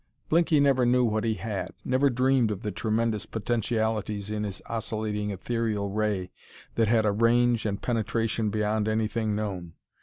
[0.29, 5.29] Blinky never knew what he had never dreamed of the tremendous potentialities in his oscillating
[5.29, 6.31] ethereal ray
[6.73, 9.73] that had a range and penetration beyond anything known.